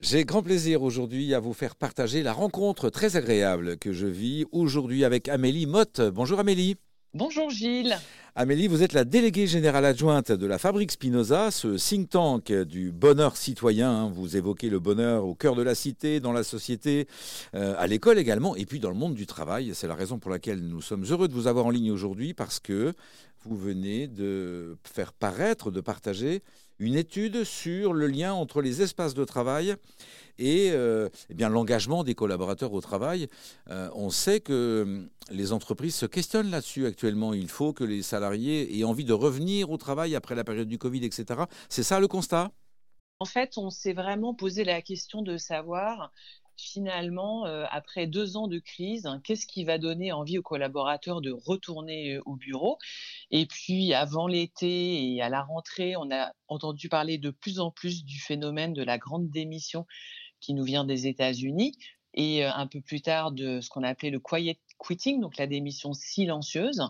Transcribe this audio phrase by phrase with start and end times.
[0.00, 4.44] J'ai grand plaisir aujourd'hui à vous faire partager la rencontre très agréable que je vis
[4.52, 6.00] aujourd'hui avec Amélie Motte.
[6.00, 6.76] Bonjour Amélie.
[7.14, 7.98] Bonjour Gilles.
[8.34, 12.92] Amélie, vous êtes la déléguée générale adjointe de la Fabrique Spinoza, ce think tank du
[12.92, 14.10] bonheur citoyen.
[14.10, 17.08] Vous évoquez le bonheur au cœur de la cité, dans la société,
[17.54, 19.72] euh, à l'école également, et puis dans le monde du travail.
[19.74, 22.60] C'est la raison pour laquelle nous sommes heureux de vous avoir en ligne aujourd'hui, parce
[22.60, 22.92] que
[23.44, 26.42] vous venez de faire paraître, de partager
[26.78, 29.74] une étude sur le lien entre les espaces de travail
[30.38, 33.28] et euh, eh bien l'engagement des collaborateurs au travail.
[33.70, 37.34] Euh, on sait que hum, les entreprises se questionnent là-dessus actuellement.
[37.34, 40.78] Il faut que les salariés aient envie de revenir au travail après la période du
[40.78, 41.42] Covid, etc.
[41.68, 42.50] C'est ça le constat?
[43.20, 46.12] En fait, on s'est vraiment posé la question de savoir
[46.58, 51.20] finalement, euh, après deux ans de crise, hein, qu'est-ce qui va donner envie aux collaborateurs
[51.20, 52.78] de retourner euh, au bureau?
[53.30, 57.70] Et puis, avant l'été et à la rentrée, on a entendu parler de plus en
[57.70, 59.86] plus du phénomène de la grande démission
[60.40, 61.76] qui nous vient des États-Unis
[62.14, 65.36] et euh, un peu plus tard de ce qu'on a appelé le quiet quitting, donc
[65.36, 66.82] la démission silencieuse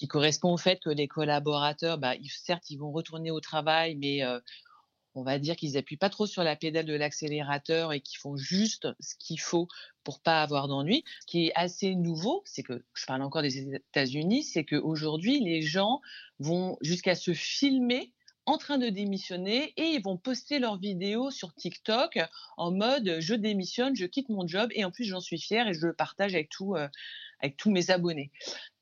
[0.00, 4.22] qui correspond au fait que les collaborateurs, bah, certes, ils vont retourner au travail, mais
[5.14, 8.34] on va dire qu'ils appuient pas trop sur la pédale de l'accélérateur et qu'ils font
[8.34, 9.68] juste ce qu'il faut
[10.02, 11.04] pour pas avoir d'ennui.
[11.20, 15.60] Ce qui est assez nouveau, c'est que je parle encore des États-Unis, c'est qu'aujourd'hui les
[15.60, 16.00] gens
[16.38, 18.14] vont jusqu'à se filmer
[18.46, 22.20] en train de démissionner et ils vont poster leurs vidéos sur TikTok
[22.56, 25.74] en mode je démissionne, je quitte mon job et en plus j'en suis fière et
[25.74, 28.32] je le partage avec tous mes abonnés.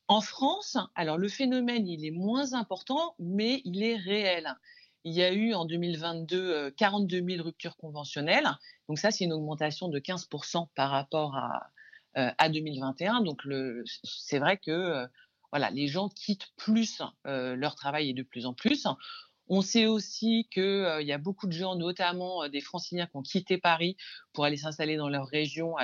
[0.08, 4.56] En France, alors le phénomène il est moins important, mais il est réel
[5.04, 8.48] il y a eu en 2022 42 000 ruptures conventionnelles.
[8.88, 11.70] Donc ça, c'est une augmentation de 15% par rapport à,
[12.16, 13.22] euh, à 2021.
[13.22, 13.42] Donc
[14.04, 15.06] c'est vrai que euh,
[15.52, 18.86] voilà, les gens quittent plus euh, leur travail et de plus en plus.
[19.46, 23.56] On sait aussi qu'il y a beaucoup de gens, notamment des franciliens, qui ont quitté
[23.56, 23.96] Paris
[24.34, 25.74] pour aller s'installer dans leur région.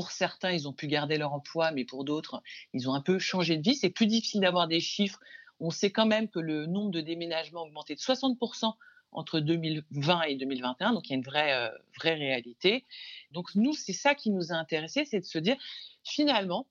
[0.00, 3.18] Pour certains, ils ont pu garder leur emploi, mais pour d'autres, ils ont un peu
[3.18, 3.74] changé de vie.
[3.74, 5.20] C'est plus difficile d'avoir des chiffres
[5.60, 8.72] on sait quand même que le nombre de déménagements a augmenté de 60%
[9.12, 12.86] entre 2020 et 2021, donc il y a une vraie, euh, vraie réalité.
[13.32, 15.56] Donc nous, c'est ça qui nous a intéressés, c'est de se dire,
[16.02, 16.66] finalement,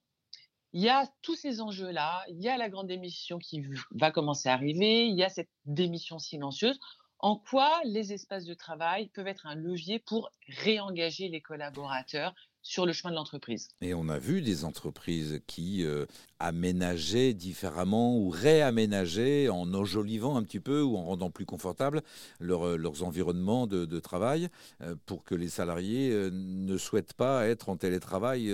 [0.72, 3.62] il y a tous ces enjeux-là, il y a la grande démission qui
[3.92, 6.80] va commencer à arriver, il y a cette démission silencieuse.
[7.20, 12.86] En quoi les espaces de travail peuvent être un levier pour réengager les collaborateurs sur
[12.86, 13.70] le chemin de l'entreprise.
[13.82, 16.06] Et on a vu des entreprises qui euh,
[16.40, 22.02] aménageaient différemment ou réaménageaient en enjolivant un petit peu ou en rendant plus confortable
[22.42, 24.50] euh, leurs environnements de, travail
[24.82, 28.54] euh, pour que les salariés ne souhaitent pas être en télétravail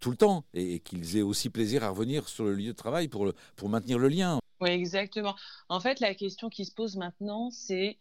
[0.00, 3.08] tout le temps et, qu'ils aient aussi plaisir à revenir sur le lieu de travail
[3.08, 4.38] pour, pour maintenir le lien.
[4.60, 5.36] Oui, exactement.
[5.68, 7.98] En fait, la question qui se pose maintenant, c'est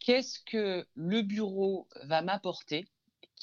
[0.00, 2.86] qu'est-ce que le bureau va m'apporter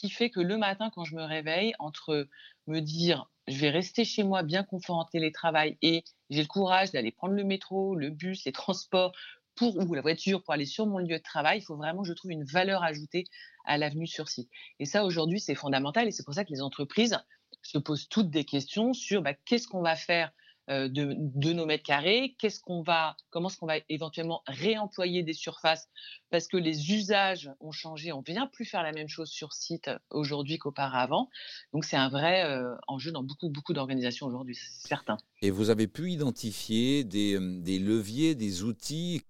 [0.01, 2.27] qui fait que le matin, quand je me réveille, entre
[2.65, 6.91] me dire je vais rester chez moi bien confort en télétravail et j'ai le courage
[6.91, 9.11] d'aller prendre le métro, le bus, les transports
[9.53, 12.13] pour, ou la voiture pour aller sur mon lieu de travail, il faut vraiment je
[12.13, 13.25] trouve une valeur ajoutée
[13.63, 14.49] à l'avenue sur site.
[14.79, 17.19] Et ça, aujourd'hui, c'est fondamental et c'est pour ça que les entreprises
[17.61, 20.31] se posent toutes des questions sur bah, qu'est-ce qu'on va faire
[20.71, 25.33] euh, de, nos mètres carrés, qu'est-ce qu'on va, comment est-ce qu'on va éventuellement réemployer des
[25.33, 25.89] surfaces?
[26.29, 29.89] Parce que les usages ont changé, on vient plus faire la même chose sur site
[30.11, 31.29] aujourd'hui qu'auparavant.
[31.73, 35.17] Donc c'est un vrai euh, enjeu dans beaucoup beaucoup d'organisations aujourd'hui, c'est certain.
[35.41, 39.23] Et vous avez pu identifier des, euh, des leviers, des outils?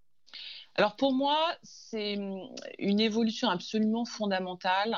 [0.76, 2.40] Alors pour moi, c'est hum,
[2.78, 4.96] une évolution absolument fondamentale,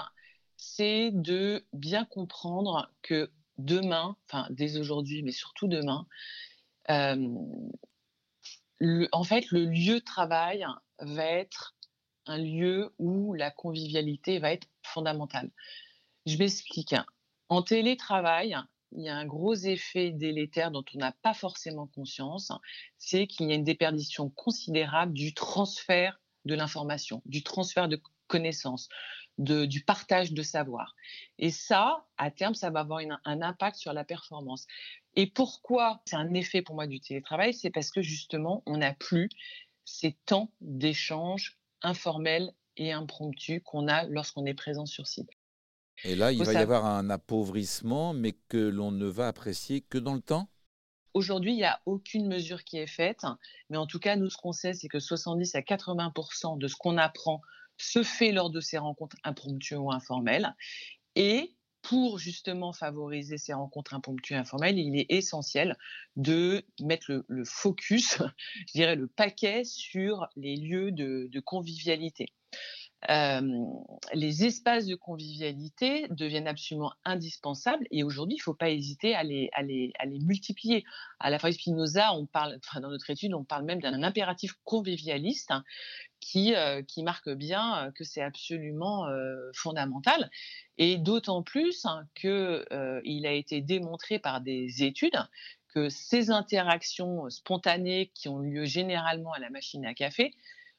[0.58, 6.08] c'est de bien comprendre que demain, enfin dès aujourd'hui, mais surtout demain,
[6.90, 7.36] euh,
[9.12, 10.66] en fait, le lieu de travail
[11.00, 11.76] va être
[12.26, 15.52] un lieu où la convivialité va être fondamentale.
[16.26, 16.96] Je m'explique.
[17.50, 18.56] En télétravail,
[18.92, 22.52] il y a un gros effet délétère dont on n'a pas forcément conscience,
[22.98, 28.90] c'est qu'il y a une déperdition considérable du transfert de l'information, du transfert de connaissances,
[29.38, 30.96] du partage de savoir.
[31.40, 34.68] Et ça, à terme, ça va avoir un impact sur la performance.
[35.16, 38.94] Et pourquoi c'est un effet pour moi du télétravail C'est parce que justement, on n'a
[38.94, 39.30] plus
[39.86, 45.30] ces temps d'échange informels et impromptus qu'on a lorsqu'on est présent sur site.
[46.04, 49.98] Et là, il va y avoir un appauvrissement, mais que l'on ne va apprécier que
[49.98, 50.50] dans le temps?
[51.14, 53.24] Aujourd'hui, il n'y a aucune mesure qui est faite,
[53.70, 56.76] mais en tout cas, nous, ce qu'on sait, c'est que 70 à 80% de ce
[56.76, 57.42] qu'on apprend
[57.78, 60.56] se fait lors de ces rencontres impromptueuses ou informelles.
[61.16, 65.78] Et pour justement favoriser ces rencontres impromptueuses et informelles, il est essentiel
[66.16, 68.18] de mettre le, focus,
[68.68, 72.28] je dirais le paquet sur les lieux de, convivialité.
[73.10, 79.24] Les espaces de convivialité deviennent absolument indispensables et aujourd'hui, il ne faut pas hésiter à
[79.24, 79.50] les,
[80.22, 80.84] multiplier.
[81.20, 85.52] À la Fabrique Spinoza, on parle, dans notre étude, on parle même d'un impératif convivialiste
[85.52, 85.64] hein,
[86.20, 86.54] qui,
[86.88, 89.08] qui marque bien que c'est absolument
[89.54, 90.30] fondamental.
[90.78, 95.20] Et d'autant plus hein, qu'il a été démontré par des études
[95.74, 100.34] que ces interactions spontanées qui ont lieu généralement à la machine à café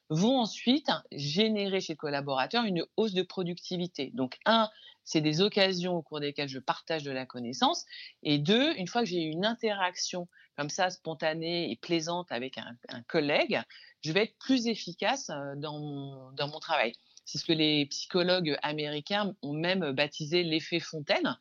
[0.09, 4.11] vont ensuite générer chez le collaborateur une hausse de productivité.
[4.13, 4.69] Donc, un,
[5.03, 7.85] c'est des occasions au cours desquelles je partage de la connaissance.
[8.23, 13.01] Et deux, une fois que j'ai une interaction comme ça, spontanée et plaisante avec un,
[13.07, 13.61] collègue,
[14.01, 16.93] je vais être plus efficace euh, dans mon, travail.
[17.25, 21.37] C'est ce que les psychologues américains ont même baptisé l'effet fontaine,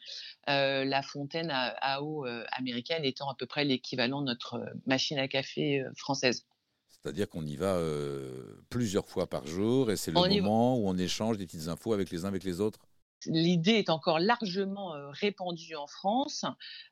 [0.48, 5.18] euh, la fontaine à, eau euh, américaine étant à peu près l'équivalent de notre machine
[5.18, 6.46] à café française.
[7.04, 7.78] C'est-à-dire qu'on y va
[8.70, 12.10] plusieurs fois par jour et c'est le moment où on échange des petites infos avec
[12.10, 12.80] les uns avec les autres
[13.26, 16.44] l'idée est encore largement répandue en France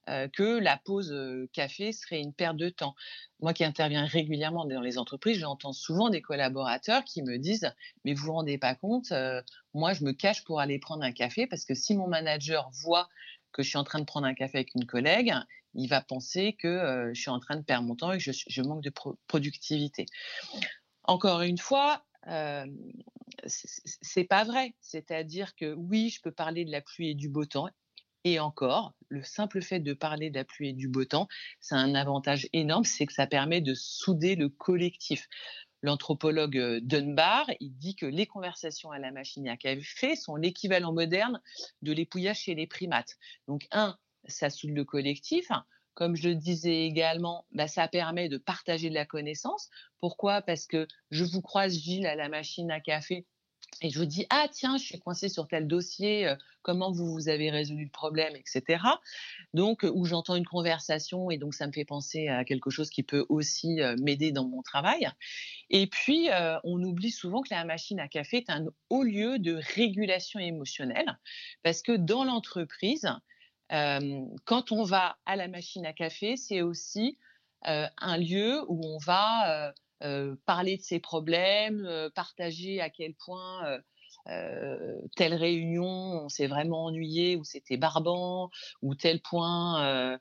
[0.06, 1.14] que la pause
[1.53, 2.94] café serait une perte de temps.
[3.41, 7.73] Moi qui interviens régulièrement dans les entreprises, j'entends souvent des collaborateurs qui me disent
[8.05, 9.12] Mais vous vous rendez pas compte,
[9.75, 13.09] moi je me cache pour aller prendre un café parce que si mon manager voit
[13.52, 15.34] que je suis en train de prendre un café avec une collègue,
[15.75, 18.62] il va penser que je suis en train de perdre mon temps et que je,
[18.62, 18.93] manque de
[19.26, 20.06] productivité.
[21.04, 22.04] Encore une fois,
[23.46, 24.75] c'est pas vrai.
[24.81, 27.69] C'est-à-dire que oui, je peux parler de la pluie et du beau temps.
[28.25, 31.26] Et encore, le simple fait de parler de la pluie et du beau temps,
[31.60, 35.28] c'est un avantage énorme, c'est que ça permet de souder le collectif.
[35.82, 41.40] L'anthropologue Dunbar, il dit que les conversations à la machine à café sont l'équivalent moderne
[41.82, 43.17] de l'épouillage chez les primates.
[43.49, 45.49] Donc, un, ça soude le collectif.
[45.94, 49.69] Comme je le disais également, bah, ça permet de partager de la connaissance.
[50.00, 50.40] Pourquoi?
[50.40, 53.26] Parce que je vous croise, Gilles, à la machine à café
[53.81, 57.13] et je vous dis ah tiens je suis coincé sur tel dossier euh, comment vous
[57.13, 58.83] vous avez résolu le problème etc
[59.55, 62.91] donc euh, où j'entends une conversation et donc ça me fait penser à quelque chose
[62.91, 65.09] qui peut aussi euh, m'aider dans mon travail.
[65.71, 66.29] Et puis
[66.65, 71.19] on oublie souvent que la machine à café est un haut lieu de régulation émotionnelle
[71.63, 73.09] parce que dans l'entreprise
[73.71, 77.19] quand on va à la machine à café, c'est aussi
[77.63, 79.73] un lieu où on va
[80.46, 83.81] parler de ses problèmes, partager à quel point
[85.16, 88.50] telle réunion on s'est vraiment ennuyé ou c'était barbant
[88.82, 90.19] ou tel point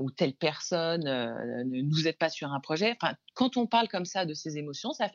[0.00, 2.96] ou telle personne ne nous aide pas sur un projet.
[3.00, 5.10] Enfin, quand on parle comme ça de ses émotions, ça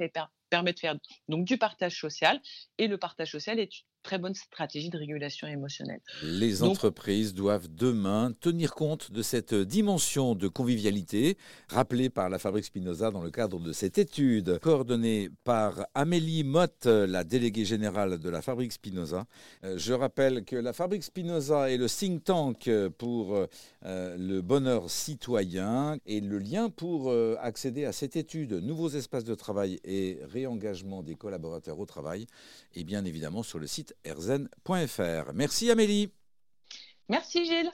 [0.50, 0.96] permet de faire
[1.28, 2.42] donc du partage social
[2.78, 6.00] et le partage social est très bonne stratégie de régulation émotionnelle.
[6.24, 11.38] Les entreprises doivent demain tenir compte de cette dimension de convivialité
[11.68, 16.86] rappelée par la Fabrique Spinoza dans le cadre de cette étude coordonnée par Amélie Mott,
[16.86, 19.26] la déléguée générale de la Fabrique Spinoza.
[19.66, 23.36] Euh, je rappelle que la Fabrique Spinoza est le think tank pour
[23.86, 29.26] euh, le bonheur citoyen et le lien pour euh, accéder à cette étude, nouveaux espaces
[29.26, 32.26] de travail et réengagement des collaborateurs au travail,
[32.74, 33.97] et bien évidemment sur le site
[35.34, 36.14] Merci Amélie.
[37.10, 37.72] Merci Gilles.